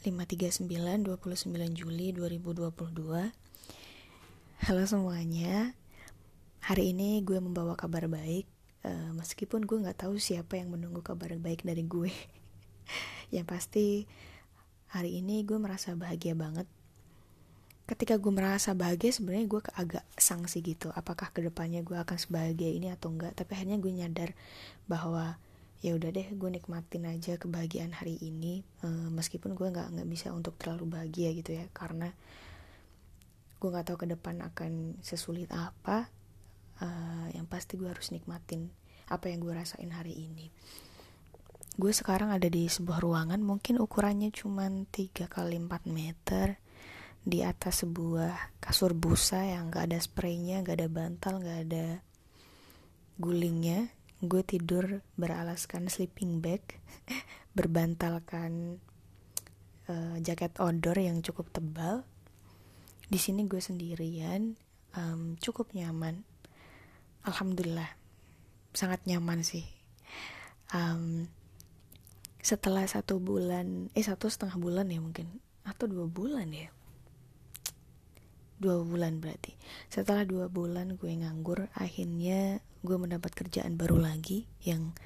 539 0.00 0.64
29 1.04 1.76
Juli 1.76 2.16
2022 2.16 2.72
Halo 4.64 4.82
semuanya. 4.88 5.76
Hari 6.64 6.96
ini 6.96 7.20
gue 7.20 7.36
membawa 7.36 7.76
kabar 7.76 8.08
baik 8.08 8.48
uh, 8.88 9.12
Meskipun 9.12 9.68
gue 9.68 9.84
gak 9.84 10.08
tahu 10.08 10.16
siapa 10.16 10.56
yang 10.56 10.72
menunggu 10.72 11.04
kabar 11.04 11.36
baik 11.36 11.68
dari 11.68 11.84
gue. 11.84 12.08
Yang 13.34 13.46
pasti 13.46 13.86
hari 14.88 15.20
ini 15.20 15.44
gue 15.44 15.60
merasa 15.60 15.92
bahagia 15.92 16.32
banget. 16.32 16.64
Ketika 17.84 18.16
gue 18.16 18.32
merasa 18.32 18.72
bahagia 18.72 19.12
sebenarnya 19.12 19.52
gue 19.52 19.60
agak 19.76 20.04
sanksi 20.16 20.64
gitu. 20.64 20.88
Apakah 20.96 21.28
ke 21.28 21.44
depannya 21.44 21.84
gue 21.84 22.00
akan 22.00 22.16
sebahagia 22.16 22.72
ini 22.72 22.88
atau 22.88 23.12
enggak 23.12 23.36
Tapi 23.36 23.52
akhirnya 23.52 23.76
gue 23.76 23.92
nyadar 23.92 24.32
bahwa 24.88 25.36
ya 25.80 25.96
udah 25.96 26.12
deh 26.12 26.28
gue 26.36 26.50
nikmatin 26.52 27.08
aja 27.08 27.40
kebahagiaan 27.40 27.96
hari 27.96 28.20
ini 28.20 28.60
uh, 28.84 29.08
meskipun 29.08 29.56
gue 29.56 29.72
nggak 29.72 29.96
nggak 29.96 30.08
bisa 30.12 30.28
untuk 30.28 30.60
terlalu 30.60 30.92
bahagia 30.92 31.32
gitu 31.32 31.56
ya 31.56 31.64
karena 31.72 32.12
gue 33.60 33.68
nggak 33.68 33.86
tahu 33.88 34.04
ke 34.04 34.06
depan 34.12 34.44
akan 34.44 35.00
sesulit 35.00 35.48
apa 35.52 36.08
uh, 36.84 37.26
yang 37.32 37.48
pasti 37.48 37.80
gue 37.80 37.88
harus 37.88 38.12
nikmatin 38.12 38.68
apa 39.08 39.28
yang 39.28 39.42
gue 39.42 39.52
rasain 39.52 39.90
hari 39.90 40.14
ini. 40.16 40.48
Gue 41.74 41.90
sekarang 41.90 42.30
ada 42.30 42.46
di 42.46 42.68
sebuah 42.70 43.02
ruangan 43.02 43.40
mungkin 43.42 43.80
ukurannya 43.82 44.30
cuma 44.30 44.68
3 44.68 45.26
kali 45.26 45.56
4 45.58 45.66
meter 45.88 46.60
di 47.20 47.44
atas 47.44 47.84
sebuah 47.84 48.60
kasur 48.64 48.96
busa 48.96 49.44
yang 49.44 49.68
gak 49.68 49.92
ada 49.92 49.98
spraynya, 50.00 50.64
gak 50.64 50.76
ada 50.80 50.88
bantal, 50.88 51.34
gak 51.40 51.58
ada 51.68 51.86
gulingnya 53.20 53.92
gue 54.20 54.44
tidur 54.44 55.00
beralaskan 55.16 55.88
sleeping 55.88 56.44
bag 56.44 56.60
berbantalkan 57.56 58.76
uh, 59.88 60.16
jaket 60.20 60.52
odor 60.60 60.96
yang 61.00 61.24
cukup 61.24 61.48
tebal. 61.48 62.04
Di 63.10 63.18
sini 63.18 63.48
gue 63.48 63.58
sendirian 63.58 64.54
um, 64.94 65.40
cukup 65.40 65.72
nyaman. 65.72 66.22
Alhamdulillah 67.24 67.90
sangat 68.76 69.02
nyaman 69.08 69.40
sih. 69.40 69.64
Um, 70.70 71.26
setelah 72.40 72.88
satu 72.88 73.20
bulan 73.20 73.92
eh 73.92 74.04
satu 74.04 74.32
setengah 74.32 74.56
bulan 74.56 74.88
ya 74.88 75.02
mungkin 75.02 75.28
atau 75.66 75.88
dua 75.88 76.06
bulan 76.08 76.48
ya? 76.52 76.68
Dua 78.60 78.84
bulan 78.84 79.18
berarti. 79.18 79.56
Setelah 79.88 80.28
dua 80.28 80.46
bulan 80.52 81.00
gue 81.00 81.08
nganggur 81.08 81.72
akhirnya 81.72 82.60
gue 82.80 82.96
mendapat 82.96 83.32
kerjaan 83.36 83.76
baru 83.76 84.00
lagi 84.00 84.48
yang 84.64 84.96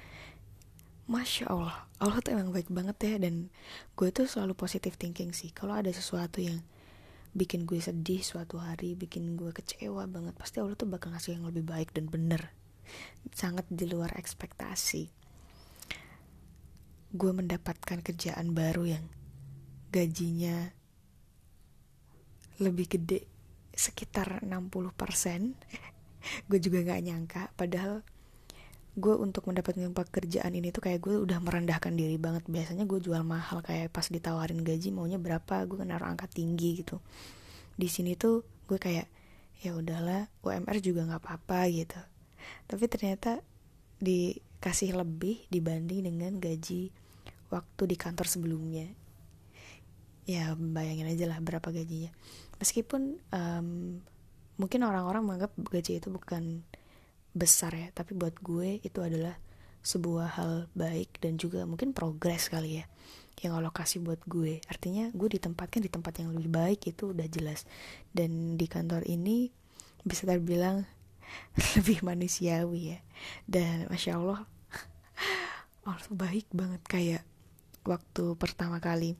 masya 1.05 1.45
allah 1.53 1.85
allah 2.01 2.17
tuh 2.17 2.33
emang 2.33 2.49
baik 2.49 2.73
banget 2.73 2.97
ya 3.05 3.15
dan 3.21 3.53
gue 3.93 4.09
tuh 4.09 4.25
selalu 4.25 4.57
positive 4.57 4.97
thinking 4.97 5.31
sih. 5.31 5.53
Kalau 5.53 5.77
ada 5.77 5.91
sesuatu 5.93 6.41
yang 6.41 6.59
bikin 7.35 7.67
gue 7.67 7.83
sedih 7.83 8.23
suatu 8.23 8.63
hari 8.63 8.95
bikin 8.95 9.35
gue 9.35 9.51
kecewa 9.51 10.07
banget 10.07 10.33
pasti 10.39 10.63
allah 10.63 10.79
tuh 10.79 10.87
bakal 10.87 11.11
ngasih 11.11 11.35
yang 11.35 11.45
lebih 11.45 11.67
baik 11.67 11.91
dan 11.93 12.07
bener. 12.07 12.51
Sangat 13.35 13.67
di 13.69 13.85
luar 13.85 14.15
ekspektasi. 14.15 15.11
Gue 17.15 17.31
mendapatkan 17.31 18.01
kerjaan 18.03 18.51
baru 18.55 18.97
yang 18.97 19.05
gajinya 19.91 20.73
lebih 22.59 22.87
gede 22.87 23.27
sekitar 23.75 24.43
60% 24.47 25.94
gue 26.47 26.59
juga 26.61 26.83
gak 26.83 27.01
nyangka. 27.05 27.43
Padahal 27.55 28.01
gue 28.95 29.11
untuk 29.19 29.51
mendapatkan 29.51 29.91
pekerjaan 29.91 30.55
ini 30.55 30.71
tuh 30.71 30.79
kayak 30.79 31.03
gue 31.03 31.15
udah 31.19 31.39
merendahkan 31.43 31.91
diri 31.91 32.15
banget. 32.15 32.47
Biasanya 32.47 32.87
gue 32.87 32.99
jual 33.03 33.21
mahal 33.27 33.59
kayak 33.59 33.91
pas 33.91 34.07
ditawarin 34.07 34.63
gaji 34.63 34.95
maunya 34.95 35.19
berapa 35.19 35.67
gue 35.67 35.83
naruh 35.83 36.07
angka 36.07 36.31
tinggi 36.31 36.79
gitu. 36.79 37.03
Di 37.75 37.91
sini 37.91 38.15
tuh 38.15 38.47
gue 38.71 38.79
kayak 38.79 39.07
ya 39.59 39.75
udahlah 39.75 40.31
UMR 40.43 40.79
juga 40.79 41.03
nggak 41.11 41.21
apa-apa 41.21 41.59
gitu. 41.75 41.99
Tapi 42.71 42.85
ternyata 42.87 43.43
dikasih 43.99 44.95
lebih 44.95 45.43
dibanding 45.51 46.07
dengan 46.07 46.39
gaji 46.39 46.91
waktu 47.51 47.83
di 47.83 47.95
kantor 47.99 48.27
sebelumnya. 48.31 48.87
Ya 50.25 50.55
bayangin 50.55 51.11
aja 51.11 51.27
lah 51.29 51.37
berapa 51.43 51.67
gajinya. 51.69 52.15
Meskipun 52.63 53.19
um, 53.29 53.99
mungkin 54.55 54.87
orang-orang 54.87 55.23
menganggap 55.25 55.51
gaji 55.57 55.99
itu 55.99 56.07
bukan 56.11 56.63
besar 57.35 57.75
ya 57.75 57.91
tapi 57.91 58.15
buat 58.15 58.35
gue 58.39 58.79
itu 58.79 58.99
adalah 59.03 59.35
sebuah 59.85 60.39
hal 60.39 60.53
baik 60.73 61.21
dan 61.21 61.37
juga 61.37 61.67
mungkin 61.67 61.93
progres 61.93 62.49
kali 62.49 62.81
ya 62.81 62.85
yang 63.43 63.59
Allah 63.59 63.73
kasih 63.73 63.99
buat 63.99 64.21
gue. 64.23 64.63
Artinya 64.71 65.11
gue 65.11 65.27
ditempatkan 65.35 65.83
di 65.83 65.91
tempat 65.91 66.23
yang 66.23 66.31
lebih 66.31 66.51
baik 66.51 66.87
itu 66.87 67.11
udah 67.11 67.27
jelas. 67.27 67.67
Dan 68.15 68.55
di 68.55 68.63
kantor 68.69 69.03
ini 69.05 69.51
bisa 70.07 70.23
terbilang 70.23 70.87
lebih 71.75 71.99
manusiawi 72.05 72.95
ya. 72.95 72.99
Dan 73.43 73.91
masya 73.91 74.15
Allah 74.15 74.47
Allah 75.87 76.07
baik 76.07 76.47
banget 76.55 76.81
kayak 76.87 77.23
waktu 77.83 78.33
pertama 78.39 78.79
kali 78.79 79.19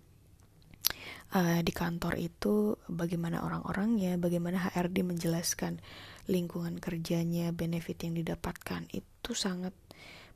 uh, 1.36 1.60
di 1.62 1.74
kantor 1.76 2.16
itu 2.16 2.80
bagaimana 2.88 3.44
orang-orangnya, 3.44 4.16
bagaimana 4.16 4.72
HRD 4.72 5.04
menjelaskan 5.04 5.84
lingkungan 6.32 6.80
kerjanya, 6.80 7.52
benefit 7.52 8.08
yang 8.08 8.16
didapatkan 8.16 8.88
itu 8.96 9.32
sangat 9.36 9.76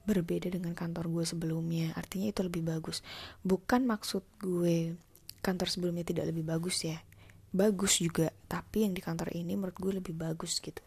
berbeda 0.03 0.51
dengan 0.51 0.75
kantor 0.75 1.07
gue 1.09 1.25
sebelumnya. 1.25 1.95
Artinya 1.95 2.29
itu 2.29 2.43
lebih 2.43 2.67
bagus. 2.67 3.01
Bukan 3.41 3.87
maksud 3.87 4.21
gue 4.43 4.93
kantor 5.39 5.67
sebelumnya 5.71 6.03
tidak 6.03 6.29
lebih 6.29 6.43
bagus 6.43 6.83
ya. 6.83 6.99
Bagus 7.49 7.97
juga, 7.97 8.29
tapi 8.45 8.85
yang 8.85 8.93
di 8.93 9.01
kantor 9.01 9.33
ini 9.33 9.57
menurut 9.57 9.77
gue 9.79 9.93
lebih 9.97 10.13
bagus 10.13 10.61
gitu. 10.61 10.83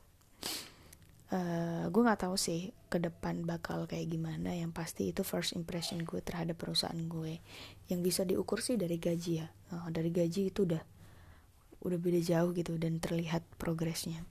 Uh, 1.32 1.88
gue 1.88 2.02
nggak 2.04 2.28
tahu 2.28 2.36
sih 2.36 2.76
ke 2.92 3.00
depan 3.00 3.48
bakal 3.48 3.88
kayak 3.88 4.12
gimana. 4.12 4.52
Yang 4.52 4.72
pasti 4.76 5.02
itu 5.08 5.24
first 5.24 5.56
impression 5.56 6.04
gue 6.04 6.20
terhadap 6.20 6.60
perusahaan 6.60 7.00
gue 7.08 7.40
yang 7.88 8.04
bisa 8.04 8.28
diukur 8.28 8.60
sih 8.60 8.76
dari 8.76 9.00
gaji 9.00 9.40
ya. 9.40 9.48
Uh, 9.72 9.88
dari 9.88 10.12
gaji 10.12 10.52
itu 10.52 10.68
udah 10.68 10.84
udah 11.82 11.98
beda 11.98 12.20
jauh 12.22 12.52
gitu 12.52 12.76
dan 12.76 13.00
terlihat 13.00 13.42
progresnya. 13.56 14.22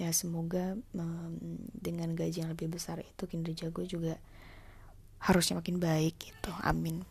Ya 0.00 0.10
semoga 0.16 0.74
um, 0.96 1.36
dengan 1.76 2.16
gaji 2.16 2.42
yang 2.42 2.50
lebih 2.50 2.72
besar 2.72 3.04
itu 3.04 3.28
kinerja 3.28 3.70
gue 3.70 3.84
juga 3.84 4.16
harusnya 5.20 5.60
makin 5.60 5.76
baik 5.76 6.16
gitu. 6.18 6.50
Amin. 6.64 7.04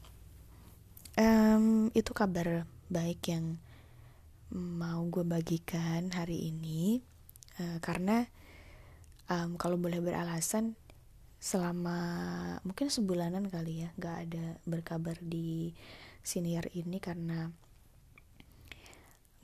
Um, 1.15 1.93
itu 1.95 2.11
kabar 2.11 2.67
baik 2.89 3.29
yang 3.29 3.61
mau 4.51 5.05
gue 5.07 5.23
bagikan 5.23 6.11
hari 6.11 6.49
ini. 6.49 6.99
Uh, 7.55 7.79
karena 7.79 8.27
um, 9.29 9.57
kalau 9.57 9.77
boleh 9.77 10.01
beralasan 10.01 10.77
selama 11.39 11.97
mungkin 12.65 12.89
sebulanan 12.89 13.45
kali 13.51 13.85
ya 13.85 13.89
nggak 14.01 14.17
ada 14.29 14.45
berkabar 14.65 15.19
di 15.21 15.75
senior 16.25 16.65
ini 16.73 16.97
karena 16.97 17.53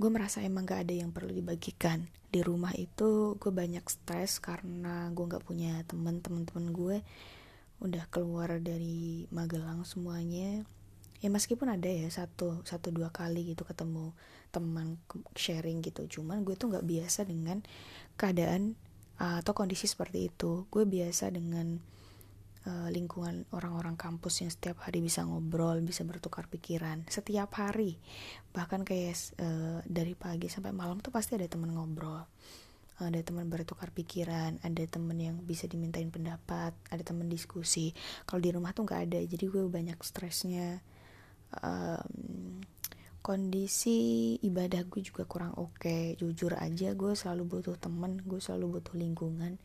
gue 0.01 0.09
merasa 0.09 0.41
emang 0.41 0.65
gak 0.65 0.89
ada 0.89 0.97
yang 0.97 1.13
perlu 1.13 1.29
dibagikan. 1.29 2.09
Di 2.33 2.41
rumah 2.41 2.73
itu 2.73 3.37
gue 3.37 3.53
banyak 3.53 3.85
stres 3.85 4.41
karena 4.41 5.13
gue 5.13 5.29
nggak 5.29 5.45
punya 5.45 5.85
temen 5.85 6.25
temen-temen 6.25 6.73
gue 6.73 6.97
udah 7.85 8.09
keluar 8.09 8.57
dari 8.57 9.29
Magelang 9.29 9.85
semuanya. 9.85 10.65
Ya 11.21 11.29
meskipun 11.29 11.69
ada 11.69 11.85
ya 11.85 12.09
satu 12.09 12.65
satu 12.65 12.89
dua 12.89 13.13
kali 13.13 13.53
gitu 13.53 13.61
ketemu 13.61 14.17
teman 14.49 14.97
sharing 15.37 15.85
gitu. 15.85 16.09
Cuman 16.09 16.41
gue 16.41 16.57
tuh 16.57 16.73
nggak 16.73 16.87
biasa 16.89 17.29
dengan 17.29 17.61
keadaan 18.17 18.73
atau 19.21 19.53
kondisi 19.53 19.85
seperti 19.85 20.33
itu 20.33 20.65
gue 20.73 20.83
biasa 20.89 21.29
dengan 21.29 21.77
uh, 22.65 22.89
lingkungan 22.89 23.45
orang-orang 23.53 23.93
kampus 23.93 24.41
yang 24.41 24.49
setiap 24.49 24.81
hari 24.81 25.05
bisa 25.05 25.21
ngobrol 25.21 25.77
bisa 25.85 26.01
bertukar 26.01 26.49
pikiran 26.49 27.05
setiap 27.05 27.53
hari 27.61 28.01
bahkan 28.49 28.81
kayak 28.81 29.13
uh, 29.37 29.85
dari 29.85 30.17
pagi 30.17 30.49
sampai 30.49 30.73
malam 30.73 30.97
tuh 30.99 31.13
pasti 31.13 31.37
ada 31.37 31.45
teman 31.45 31.69
ngobrol 31.69 32.25
ada 33.01 33.17
teman 33.25 33.49
bertukar 33.49 33.89
pikiran, 33.89 34.61
ada 34.61 34.83
teman 34.85 35.17
yang 35.17 35.41
bisa 35.41 35.65
dimintain 35.65 36.13
pendapat, 36.13 36.69
ada 36.93 37.01
teman 37.01 37.25
diskusi. 37.25 37.97
Kalau 38.29 38.37
di 38.37 38.53
rumah 38.53 38.77
tuh 38.77 38.85
nggak 38.85 39.01
ada, 39.09 39.19
jadi 39.25 39.41
gue 39.49 39.65
banyak 39.65 39.97
stresnya. 40.05 40.85
Kondisi 43.21 44.35
ibadah 44.41 44.81
gue 44.89 45.01
juga 45.05 45.29
kurang 45.29 45.53
oke 45.57 45.77
okay. 45.77 46.03
jujur 46.17 46.57
aja 46.57 46.97
gue 46.97 47.13
selalu 47.13 47.57
butuh 47.57 47.77
temen 47.77 48.17
gue 48.25 48.41
selalu 48.41 48.81
butuh 48.81 48.97
lingkungan 48.97 49.61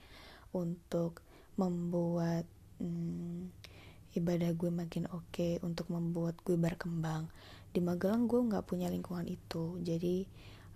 untuk 0.52 1.24
membuat 1.56 2.44
hmm, 2.80 3.48
ibadah 4.16 4.52
gue 4.52 4.68
makin 4.68 5.08
oke 5.08 5.32
okay, 5.32 5.52
untuk 5.64 5.88
membuat 5.88 6.36
gue 6.44 6.56
berkembang 6.60 7.32
di 7.72 7.80
Magelang 7.80 8.28
gue 8.28 8.40
nggak 8.40 8.64
punya 8.68 8.92
lingkungan 8.92 9.24
itu 9.24 9.80
jadi 9.80 10.28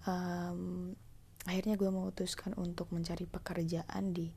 um, 0.08 0.92
akhirnya 1.48 1.76
gue 1.76 1.88
memutuskan 1.88 2.56
untuk 2.56 2.92
mencari 2.92 3.24
pekerjaan 3.24 4.12
di 4.12 4.28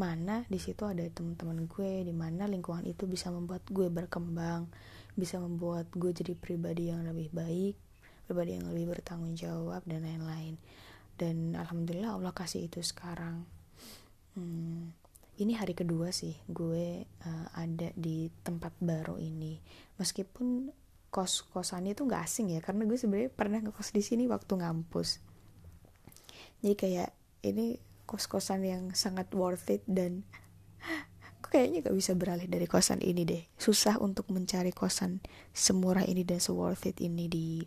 mana 0.00 0.48
di 0.48 0.56
situ 0.56 0.88
ada 0.88 1.04
teman-teman 1.12 1.68
gue 1.68 2.08
di 2.08 2.14
mana 2.16 2.48
lingkungan 2.48 2.88
itu 2.88 3.04
bisa 3.04 3.28
membuat 3.28 3.68
gue 3.68 3.92
berkembang 3.92 4.64
bisa 5.12 5.36
membuat 5.36 5.92
gue 5.92 6.08
jadi 6.16 6.32
pribadi 6.32 6.88
yang 6.88 7.04
lebih 7.04 7.28
baik 7.28 7.76
pribadi 8.30 8.54
yang 8.54 8.70
lebih 8.70 8.94
bertanggung 8.94 9.34
jawab 9.34 9.82
dan 9.90 10.06
lain-lain. 10.06 10.54
Dan 11.18 11.58
alhamdulillah 11.58 12.14
Allah 12.14 12.30
kasih 12.30 12.70
itu 12.70 12.78
sekarang. 12.78 13.42
Hmm, 14.38 14.94
ini 15.42 15.58
hari 15.58 15.74
kedua 15.74 16.14
sih 16.14 16.38
gue 16.46 17.02
uh, 17.02 17.46
ada 17.58 17.90
di 17.98 18.30
tempat 18.46 18.70
baru 18.78 19.18
ini. 19.18 19.58
Meskipun 19.98 20.70
kos 21.10 21.42
kosannya 21.50 21.98
itu 21.98 22.06
nggak 22.06 22.22
asing 22.22 22.54
ya 22.54 22.62
karena 22.62 22.86
gue 22.86 22.94
sebenarnya 22.94 23.34
pernah 23.34 23.58
ngekos 23.58 23.90
di 23.90 24.02
sini 24.06 24.30
waktu 24.30 24.62
ngampus. 24.62 25.18
Jadi 26.62 26.74
kayak 26.78 27.10
ini 27.42 27.82
kos 28.10 28.26
kosan 28.26 28.66
yang 28.66 28.90
sangat 28.90 29.30
worth 29.30 29.70
it 29.70 29.86
dan 29.86 30.26
aku 31.38 31.54
kayaknya 31.54 31.86
gak 31.86 31.94
bisa 31.94 32.18
beralih 32.18 32.50
dari 32.50 32.66
kosan 32.66 32.98
ini 32.98 33.22
deh. 33.22 33.46
Susah 33.54 34.02
untuk 34.02 34.26
mencari 34.34 34.74
kosan 34.74 35.22
semurah 35.54 36.02
ini 36.02 36.26
dan 36.26 36.42
se 36.42 36.50
worth 36.50 36.90
it 36.90 36.98
ini 36.98 37.30
di 37.30 37.62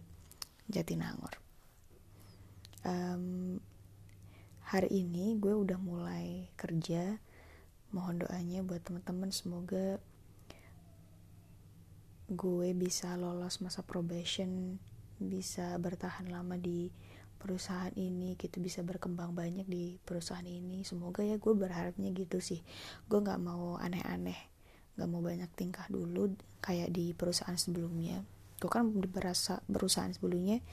Jatinangor. 0.68 1.40
Um, 2.84 3.64
hari 4.68 4.92
ini 4.92 5.40
gue 5.40 5.56
udah 5.56 5.80
mulai 5.80 6.52
kerja. 6.60 7.24
Mohon 7.96 8.28
doanya 8.28 8.60
buat 8.68 8.84
teman-teman 8.84 9.32
semoga 9.32 10.04
gue 12.28 12.70
bisa 12.76 13.14
lolos 13.16 13.62
masa 13.62 13.86
probation 13.86 14.82
bisa 15.22 15.78
bertahan 15.78 16.28
lama 16.28 16.58
di 16.58 16.90
perusahaan 17.44 17.92
ini 18.00 18.40
gitu 18.40 18.64
bisa 18.64 18.80
berkembang 18.80 19.36
banyak 19.36 19.68
di 19.68 20.00
perusahaan 20.08 20.48
ini. 20.48 20.88
Semoga 20.88 21.28
ya 21.28 21.36
gue 21.36 21.52
berharapnya 21.52 22.16
gitu 22.16 22.40
sih. 22.40 22.64
Gue 23.12 23.20
nggak 23.20 23.44
mau 23.44 23.76
aneh-aneh 23.76 24.54
nggak 24.94 25.10
mau 25.10 25.26
banyak 25.26 25.50
tingkah 25.58 25.90
dulu 25.90 26.38
kayak 26.64 26.96
di 26.96 27.12
perusahaan 27.12 27.60
sebelumnya. 27.60 28.24
Gue 28.62 28.72
kan 28.72 28.88
di 28.96 29.10
perusahaan 29.12 30.14
sebelumnya 30.14 30.64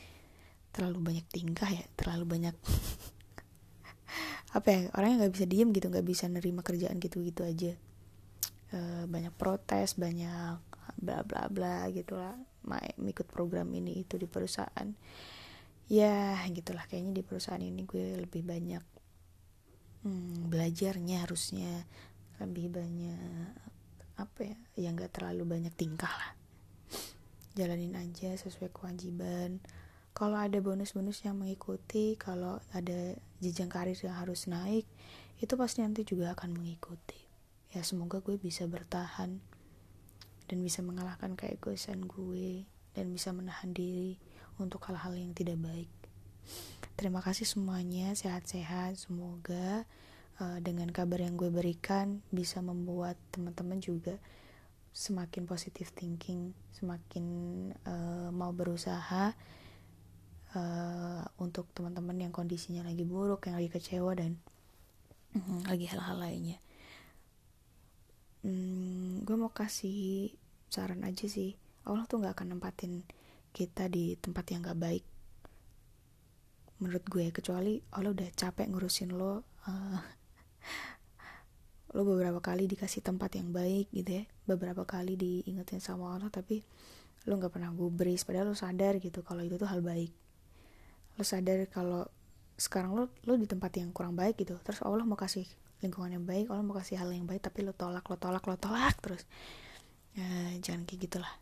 terlalu 0.71 1.03
banyak 1.03 1.27
tingkah 1.27 1.67
ya 1.67 1.83
terlalu 1.99 2.39
banyak 2.39 2.55
apa 4.57 4.69
ya 4.71 4.81
orangnya 4.95 5.27
nggak 5.27 5.35
bisa 5.35 5.47
diem 5.51 5.75
gitu 5.75 5.91
nggak 5.91 6.07
bisa 6.07 6.31
nerima 6.31 6.63
kerjaan 6.63 7.03
gitu 7.03 7.27
gitu 7.27 7.43
aja. 7.43 7.75
E, 8.71 8.79
banyak 9.11 9.35
protes 9.35 9.99
banyak 9.99 10.63
bla 11.01 11.27
bla 11.27 11.51
bla 11.51 11.91
gitulah 11.91 12.39
ikut 13.01 13.27
program 13.33 13.73
ini 13.73 14.05
itu 14.05 14.21
di 14.21 14.29
perusahaan 14.29 14.89
ya 15.91 16.39
gitulah. 16.55 16.87
Kayaknya 16.87 17.13
di 17.19 17.23
perusahaan 17.27 17.61
ini 17.61 17.83
gue 17.83 18.23
lebih 18.23 18.47
banyak 18.47 18.85
hmm, 20.07 20.49
belajarnya 20.49 21.27
harusnya. 21.27 21.85
Lebih 22.41 22.73
banyak 22.73 23.53
apa 24.17 24.41
ya 24.45 24.57
yang 24.81 24.97
gak 24.97 25.19
terlalu 25.19 25.59
banyak 25.59 25.75
tingkah 25.75 26.09
lah. 26.09 26.33
Jalanin 27.59 27.99
aja 27.99 28.33
sesuai 28.39 28.71
kewajiban. 28.71 29.59
Kalau 30.15 30.39
ada 30.39 30.59
bonus-bonus 30.63 31.27
yang 31.27 31.43
mengikuti 31.43 32.15
kalau 32.15 32.63
ada 32.71 33.19
jenjang 33.43 33.71
karir 33.71 33.99
yang 33.99 34.19
harus 34.19 34.47
naik 34.47 34.87
itu 35.41 35.55
pasti 35.57 35.81
nanti 35.83 36.07
juga 36.07 36.37
akan 36.39 36.55
mengikuti. 36.55 37.19
Ya 37.71 37.83
semoga 37.87 38.21
gue 38.21 38.37
bisa 38.39 38.67
bertahan 38.67 39.41
dan 40.51 40.59
bisa 40.61 40.83
mengalahkan 40.83 41.39
keegoisan 41.39 42.05
gue 42.05 42.67
dan 42.99 43.15
bisa 43.15 43.31
menahan 43.31 43.71
diri 43.71 44.19
untuk 44.61 44.85
hal-hal 44.87 45.17
yang 45.17 45.33
tidak 45.33 45.57
baik. 45.59 45.91
Terima 47.01 47.25
kasih 47.25 47.49
semuanya 47.49 48.13
sehat-sehat. 48.13 49.01
Semoga 49.01 49.89
uh, 50.41 50.59
dengan 50.61 50.93
kabar 50.93 51.21
yang 51.25 51.37
gue 51.37 51.49
berikan 51.49 52.21
bisa 52.29 52.61
membuat 52.61 53.17
teman-teman 53.33 53.81
juga 53.81 54.21
semakin 54.91 55.47
positif 55.47 55.95
thinking 55.95 56.51
semakin 56.75 57.25
uh, 57.87 58.29
mau 58.35 58.51
berusaha 58.51 59.39
uh, 60.57 61.23
untuk 61.39 61.71
teman-teman 61.71 62.27
yang 62.27 62.33
kondisinya 62.35 62.83
lagi 62.83 63.07
buruk 63.07 63.47
yang 63.47 63.55
lagi 63.61 63.71
kecewa 63.71 64.13
dan 64.19 64.35
uh, 65.39 65.61
lagi 65.71 65.87
hal-hal 65.87 66.19
lainnya. 66.19 66.59
Hmm, 68.41 69.21
gue 69.23 69.37
mau 69.37 69.53
kasih 69.53 70.33
saran 70.73 71.05
aja 71.05 71.29
sih. 71.29 71.55
Allah 71.85 72.09
tuh 72.09 72.21
nggak 72.25 72.41
akan 72.41 72.57
nempatin 72.57 73.05
kita 73.51 73.91
di 73.91 74.15
tempat 74.17 74.45
yang 74.51 74.63
gak 74.63 74.79
baik 74.79 75.05
menurut 76.81 77.05
gue. 77.07 77.29
Kecuali 77.31 77.79
Allah 77.95 78.11
udah 78.11 78.29
capek 78.33 78.67
ngurusin 78.73 79.15
lo 79.15 79.45
uh, 79.69 80.01
lo 81.95 82.03
beberapa 82.03 82.41
kali 82.41 82.67
dikasih 82.67 83.05
tempat 83.05 83.37
yang 83.37 83.53
baik 83.53 83.93
gitu 83.93 84.25
ya. 84.25 84.25
Beberapa 84.49 84.83
kali 84.89 85.15
diingetin 85.15 85.79
sama 85.79 86.17
Allah 86.17 86.33
tapi 86.33 86.65
lo 87.29 87.37
nggak 87.37 87.53
pernah 87.53 87.71
gubris. 87.71 88.25
Padahal 88.25 88.51
lo 88.51 88.57
sadar 88.57 88.99
gitu 88.99 89.21
kalau 89.23 89.45
itu 89.45 89.61
tuh 89.61 89.69
hal 89.69 89.85
baik. 89.85 90.11
Lo 91.21 91.23
sadar 91.23 91.69
kalau 91.69 92.09
sekarang 92.57 92.97
lo 92.97 93.13
lo 93.29 93.37
di 93.37 93.47
tempat 93.47 93.77
yang 93.77 93.93
kurang 93.93 94.17
baik 94.17 94.41
gitu. 94.41 94.57
Terus 94.65 94.81
Allah 94.83 95.05
mau 95.05 95.21
kasih 95.21 95.45
lingkungan 95.81 96.13
yang 96.13 96.25
baik 96.29 96.53
Allah 96.53 96.65
mau 96.65 96.77
kasih 96.77 97.01
hal 97.01 97.09
yang 97.13 97.25
baik 97.25 97.41
tapi 97.41 97.65
lo 97.65 97.73
tolak 97.73 98.05
lo 98.09 98.17
tolak 98.17 98.43
lo 98.49 98.57
tolak 98.57 98.97
terus. 99.05 99.29
Ya, 100.17 100.27
jangan 100.59 100.89
kayak 100.89 101.01
gitulah. 101.07 101.35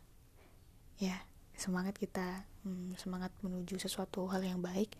Ya 0.99 1.15
semangat 1.59 1.99
kita 1.99 2.47
hmm, 2.63 2.95
semangat 2.95 3.35
menuju 3.43 3.77
sesuatu 3.77 4.25
hal 4.31 4.41
yang 4.41 4.63
baik. 4.63 4.95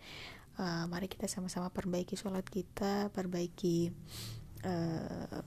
Uh, 0.60 0.84
mari 0.92 1.08
kita 1.08 1.24
sama-sama 1.32 1.72
perbaiki 1.72 2.20
sholat 2.20 2.44
kita 2.44 3.08
perbaiki 3.16 3.88
uh, 4.68 5.40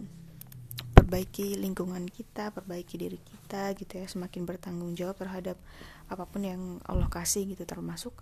perbaiki 0.96 1.60
lingkungan 1.60 2.08
kita 2.08 2.48
perbaiki 2.48 2.96
diri 2.96 3.20
kita 3.20 3.76
gitu 3.76 4.00
ya. 4.00 4.08
Semakin 4.08 4.48
bertanggung 4.48 4.96
jawab 4.96 5.20
terhadap 5.20 5.60
apa 6.08 6.24
pun 6.24 6.48
yang 6.48 6.80
Allah 6.88 7.12
kasih 7.12 7.44
gitu 7.44 7.68
termasuk 7.68 8.16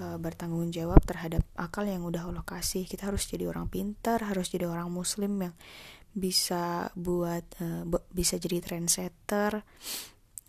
uh, 0.00 0.16
bertanggung 0.16 0.72
jawab 0.72 1.04
terhadap 1.04 1.44
akal 1.60 1.84
yang 1.84 2.08
udah 2.08 2.24
Allah 2.24 2.42
kasih. 2.48 2.88
Kita 2.88 3.12
harus 3.12 3.28
jadi 3.28 3.44
orang 3.44 3.68
pintar 3.68 4.24
harus 4.24 4.48
jadi 4.48 4.64
orang 4.64 4.88
muslim 4.88 5.36
yang 5.36 5.54
bisa 6.10 6.90
buat 6.98 7.46
bisa 8.10 8.34
jadi 8.34 8.58
trendsetter 8.58 9.62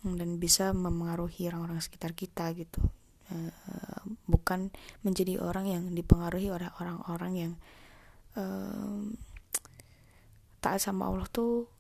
dan 0.02 0.42
bisa 0.42 0.74
memengaruhi 0.74 1.50
orang-orang 1.50 1.82
sekitar 1.82 2.18
kita 2.18 2.50
gitu. 2.58 2.82
Uh, 3.32 4.04
bukan 4.28 4.74
menjadi 5.08 5.40
orang 5.40 5.66
yang 5.70 5.84
dipengaruhi 5.96 6.52
oleh 6.52 6.68
orang-orang 6.84 7.34
yang 7.38 7.54
uh, 8.36 9.08
taat 10.60 10.84
sama 10.84 11.08
Allah 11.08 11.28
tuh 11.32 11.72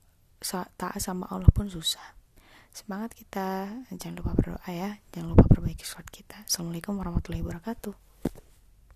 taat 0.79 1.01
sama 1.03 1.27
Allah 1.27 1.49
pun 1.51 1.67
susah. 1.67 2.15
Semangat 2.71 3.11
kita. 3.13 3.67
Jangan 3.91 4.23
lupa 4.23 4.31
berdoa 4.31 4.69
ya. 4.71 4.95
Jangan 5.11 5.35
lupa 5.35 5.43
perbaiki 5.51 5.83
sholat 5.83 6.07
kita. 6.07 6.47
Assalamualaikum 6.47 6.95
warahmatullahi 6.95 7.43
wabarakatuh 7.43 8.10